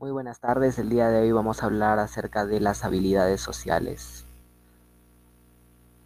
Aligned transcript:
Muy 0.00 0.12
buenas 0.12 0.40
tardes, 0.40 0.78
el 0.78 0.88
día 0.88 1.10
de 1.10 1.20
hoy 1.20 1.30
vamos 1.30 1.62
a 1.62 1.66
hablar 1.66 1.98
acerca 1.98 2.46
de 2.46 2.58
las 2.58 2.86
habilidades 2.86 3.42
sociales. 3.42 4.24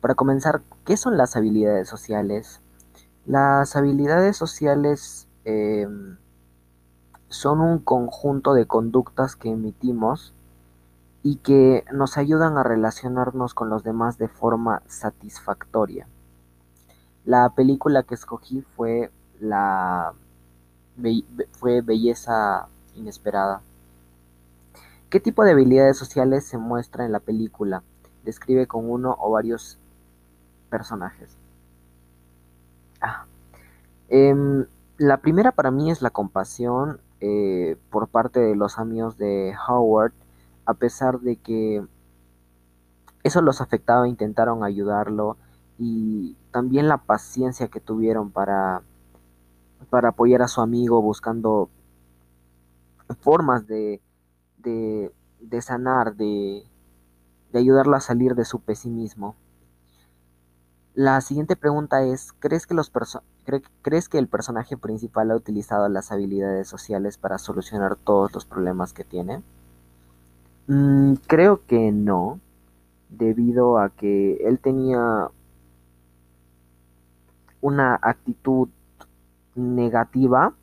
Para 0.00 0.17
comenzar, 0.17 0.62
¿qué 0.85 0.96
son 0.96 1.17
las 1.17 1.37
habilidades 1.37 1.90
sociales? 1.90 2.61
Las 3.25 3.77
habilidades 3.77 4.37
sociales 4.37 5.29
eh, 5.45 5.87
son 7.29 7.61
un 7.61 7.79
conjunto 7.79 8.54
de 8.54 8.67
conductas 8.67 9.37
que 9.37 9.51
emitimos 9.51 10.33
y 11.22 11.37
que 11.37 11.85
nos 11.92 12.19
ayudan 12.19 12.58
a 12.58 12.65
relacionarnos 12.65 13.54
con 13.54 13.71
los 13.71 13.85
demás 13.85 14.19
de 14.19 14.26
forma 14.26 14.83
satisfactoria. 14.88 16.09
La 17.24 17.48
película 17.51 18.02
que 18.02 18.16
escogí 18.16 18.62
fue 18.74 19.12
la 19.38 20.15
fue 21.52 21.80
Belleza 21.80 22.66
Inesperada. 22.97 23.62
¿Qué 25.14 25.20
tipo 25.20 25.45
de 25.45 25.52
habilidades 25.52 25.96
sociales 25.96 26.45
se 26.45 26.59
muestra 26.59 27.04
en 27.06 27.12
la 27.12 27.20
película? 27.20 27.84
Describe 28.24 28.66
con 28.66 28.91
uno 28.91 29.16
o 29.20 29.30
varios 29.30 29.78
personajes. 30.70 31.37
Ah. 33.00 33.24
Em, 34.09 34.66
la 34.98 35.18
primera 35.18 35.52
para 35.52 35.70
mí 35.70 35.88
es 35.88 36.02
la 36.02 36.10
compasión 36.10 36.98
eh, 37.20 37.77
por 37.90 38.09
parte 38.09 38.40
de 38.40 38.56
los 38.56 38.77
amigos 38.80 39.16
de 39.16 39.54
Howard, 39.68 40.14
a 40.66 40.74
pesar 40.74 41.20
de 41.20 41.37
que 41.37 41.87
eso 43.23 43.40
los 43.40 43.60
afectaba, 43.60 44.09
intentaron 44.09 44.65
ayudarlo 44.65 45.37
y 45.78 46.37
también 46.51 46.88
la 46.88 46.96
paciencia 46.96 47.68
que 47.68 47.78
tuvieron 47.78 48.32
para, 48.32 48.82
para 49.90 50.09
apoyar 50.09 50.42
a 50.42 50.48
su 50.48 50.60
amigo 50.60 51.01
buscando 51.01 51.68
formas 53.20 53.68
de 53.68 54.01
de, 54.64 55.62
sanar, 55.62 56.16
de, 56.16 56.65
de 57.52 57.59
ayudarlo 57.59 57.96
a 57.96 58.01
salir 58.01 58.34
de 58.34 58.45
su 58.45 58.60
pesimismo. 58.60 59.37
La 60.95 61.20
siguiente 61.20 61.57
pregunta 61.57 62.04
es, 62.04 62.32
¿crees 62.38 62.66
que, 62.66 62.74
los 62.74 62.90
¿crees 63.82 64.09
que 64.09 64.19
el 64.19 64.29
personaje 64.29 64.77
principal 64.77 65.31
ha 65.31 65.37
utilizado 65.37 65.89
las 65.89 66.12
habilidades 66.12 66.69
sociales 66.69 67.19
para 67.19 67.39
solucionar 67.39 67.97
todos 67.97 68.33
los 68.33 68.47
problemas 68.47 68.92
que 68.92 69.05
tiene? 69.05 69.42
Mm, 70.67 71.15
creo 71.27 71.67
que 71.67 71.92
no, 71.92 72.41
debido 73.11 73.79
a 73.79 73.91
que 73.91 74.37
él 74.47 74.59
tenía 74.61 75.29
una 77.61 77.98
actitud 78.01 78.69
negativa 79.55 80.55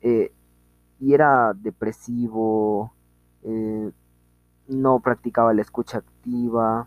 eh, 0.00 0.32
y 1.02 1.14
era 1.14 1.52
depresivo, 1.52 2.92
eh, 3.42 3.90
no 4.68 5.00
practicaba 5.00 5.52
la 5.52 5.62
escucha 5.62 5.98
activa 5.98 6.86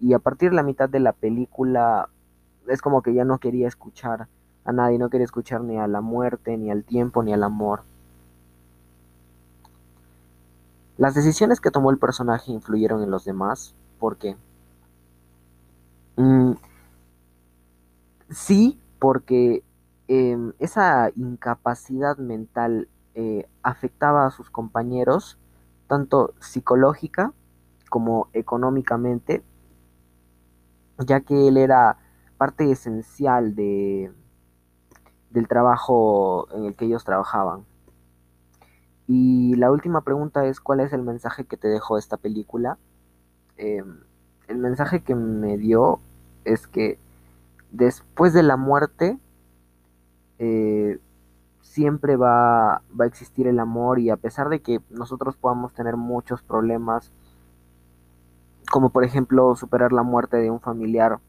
y 0.00 0.12
a 0.12 0.18
partir 0.18 0.50
de 0.50 0.56
la 0.56 0.64
mitad 0.64 0.88
de 0.88 0.98
la 0.98 1.12
película 1.12 2.08
es 2.66 2.82
como 2.82 3.00
que 3.00 3.14
ya 3.14 3.24
no 3.24 3.38
quería 3.38 3.68
escuchar 3.68 4.26
a 4.64 4.72
nadie, 4.72 4.98
no 4.98 5.08
quería 5.08 5.24
escuchar 5.24 5.60
ni 5.62 5.78
a 5.78 5.86
la 5.86 6.00
muerte, 6.00 6.56
ni 6.56 6.72
al 6.72 6.82
tiempo, 6.82 7.22
ni 7.22 7.32
al 7.32 7.44
amor. 7.44 7.82
Las 10.96 11.14
decisiones 11.14 11.60
que 11.60 11.70
tomó 11.70 11.92
el 11.92 11.98
personaje 11.98 12.50
influyeron 12.50 13.04
en 13.04 13.12
los 13.12 13.24
demás, 13.24 13.72
¿por 14.00 14.16
qué? 14.16 14.36
Mm, 16.16 16.54
sí, 18.30 18.80
porque 18.98 19.62
em, 20.08 20.52
esa 20.58 21.10
incapacidad 21.14 22.18
mental 22.18 22.88
eh, 23.20 23.48
afectaba 23.64 24.26
a 24.26 24.30
sus 24.30 24.48
compañeros, 24.48 25.40
tanto 25.88 26.34
psicológica 26.38 27.32
como 27.90 28.28
económicamente, 28.32 29.42
ya 31.04 31.18
que 31.22 31.48
él 31.48 31.56
era 31.56 31.98
parte 32.36 32.70
esencial 32.70 33.56
de, 33.56 34.12
del 35.30 35.48
trabajo 35.48 36.46
en 36.54 36.66
el 36.66 36.76
que 36.76 36.84
ellos 36.84 37.02
trabajaban. 37.02 37.64
Y 39.08 39.56
la 39.56 39.72
última 39.72 40.02
pregunta 40.02 40.46
es, 40.46 40.60
¿cuál 40.60 40.78
es 40.78 40.92
el 40.92 41.02
mensaje 41.02 41.44
que 41.44 41.56
te 41.56 41.66
dejó 41.66 41.98
esta 41.98 42.18
película? 42.18 42.78
Em, 43.56 43.98
el 44.46 44.58
mensaje 44.58 45.02
que 45.02 45.16
me 45.16 45.58
dio 45.58 45.98
es 46.44 46.68
que 46.68 47.00
después 47.72 48.32
de 48.32 48.44
la 48.44 48.56
muerte, 48.56 49.18
eh, 50.38 51.00
siempre 51.68 52.16
va, 52.16 52.76
a 52.76 53.04
existir 53.04 53.46
el 53.46 53.60
amor 53.60 53.98
y 53.98 54.10
a 54.10 54.16
pesar 54.16 54.48
de 54.48 54.60
que 54.60 54.80
nosotros 54.90 55.36
podamos 55.36 55.74
tener 55.74 55.96
muchos 55.96 56.42
problemas, 56.42 57.12
como 58.72 58.90
por 58.90 59.04
ejemplo 59.04 59.54
superar 59.54 59.92
la 59.92 60.02
muerte 60.02 60.38
de 60.38 60.50
un 60.50 60.60
familiar, 60.60 61.20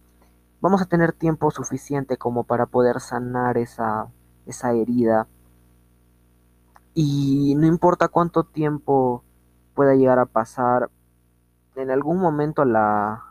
vamos 0.61 0.81
a 0.81 0.85
tener 0.85 1.11
tiempo 1.11 1.51
suficiente 1.51 2.17
como 2.17 2.45
para 2.45 2.65
poder 2.65 3.01
sanar 3.01 3.57
esa, 3.57 4.07
esa 4.45 4.71
herida. 4.73 5.27
Y 6.93 7.55
no 7.55 7.67
importa 7.67 8.07
cuánto 8.07 8.43
tiempo 8.43 9.23
pueda 9.75 9.95
llegar 9.95 10.19
a 10.19 10.25
pasar, 10.25 10.89
en 11.75 11.91
algún 11.91 12.17
momento 12.17 12.65
la, 12.65 13.23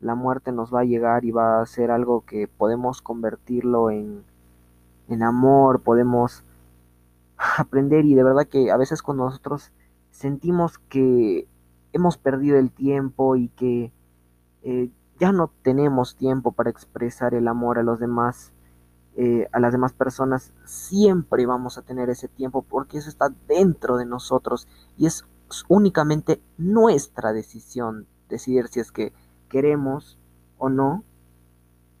la 0.00 0.14
muerte 0.14 0.52
nos 0.52 0.72
va 0.72 0.80
a 0.80 0.84
llegar 0.84 1.24
y 1.24 1.32
va 1.32 1.60
a 1.60 1.66
ser 1.66 1.90
algo 1.90 2.24
que 2.24 2.48
podemos 2.48 3.02
convertirlo 3.02 3.90
en 3.90 4.24
en 5.08 5.22
amor, 5.22 5.80
podemos 5.80 6.44
aprender 7.56 8.04
y 8.04 8.14
de 8.14 8.22
verdad 8.22 8.46
que 8.46 8.70
a 8.70 8.76
veces 8.76 9.02
cuando 9.02 9.24
nosotros 9.24 9.72
sentimos 10.10 10.78
que 10.78 11.46
hemos 11.92 12.16
perdido 12.18 12.58
el 12.58 12.70
tiempo 12.70 13.36
y 13.36 13.48
que 13.48 13.92
eh, 14.62 14.90
ya 15.18 15.32
no 15.32 15.50
tenemos 15.62 16.16
tiempo 16.16 16.52
para 16.52 16.70
expresar 16.70 17.34
el 17.34 17.48
amor 17.48 17.78
a 17.78 17.82
los 17.82 17.98
demás, 17.98 18.52
eh, 19.16 19.48
a 19.52 19.60
las 19.60 19.72
demás 19.72 19.92
personas, 19.92 20.52
siempre 20.64 21.46
vamos 21.46 21.78
a 21.78 21.82
tener 21.82 22.10
ese 22.10 22.28
tiempo 22.28 22.62
porque 22.62 22.98
eso 22.98 23.08
está 23.08 23.30
dentro 23.48 23.96
de 23.96 24.06
nosotros 24.06 24.68
y 24.96 25.06
es 25.06 25.24
únicamente 25.68 26.40
nuestra 26.56 27.32
decisión 27.32 28.06
decidir 28.28 28.68
si 28.68 28.80
es 28.80 28.92
que 28.92 29.12
queremos 29.48 30.18
o 30.58 30.68
no 30.68 31.04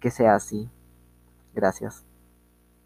que 0.00 0.10
sea 0.10 0.34
así. 0.34 0.70
Gracias. 1.54 2.07